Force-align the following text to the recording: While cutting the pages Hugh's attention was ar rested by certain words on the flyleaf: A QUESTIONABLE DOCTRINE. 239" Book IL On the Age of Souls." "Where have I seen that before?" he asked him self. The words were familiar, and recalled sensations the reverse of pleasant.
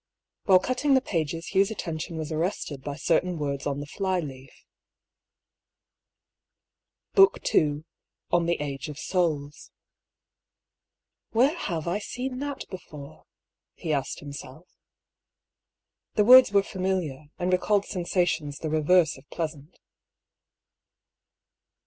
While 0.45 0.57
cutting 0.57 0.95
the 0.95 0.99
pages 0.99 1.49
Hugh's 1.53 1.69
attention 1.69 2.17
was 2.17 2.31
ar 2.31 2.39
rested 2.39 2.81
by 2.83 2.95
certain 2.95 3.37
words 3.37 3.67
on 3.67 3.79
the 3.81 3.85
flyleaf: 3.85 4.49
A 7.13 7.17
QUESTIONABLE 7.27 7.31
DOCTRINE. 7.51 7.83
239" 7.83 7.83
Book 8.31 8.33
IL 8.33 8.39
On 8.39 8.45
the 8.47 8.63
Age 8.63 8.89
of 8.89 8.97
Souls." 8.97 9.71
"Where 11.33 11.55
have 11.55 11.87
I 11.87 11.99
seen 11.99 12.39
that 12.39 12.67
before?" 12.71 13.25
he 13.75 13.93
asked 13.93 14.21
him 14.23 14.33
self. 14.33 14.65
The 16.15 16.25
words 16.25 16.51
were 16.51 16.63
familiar, 16.63 17.27
and 17.37 17.53
recalled 17.53 17.85
sensations 17.85 18.57
the 18.57 18.71
reverse 18.71 19.19
of 19.19 19.29
pleasant. 19.29 19.77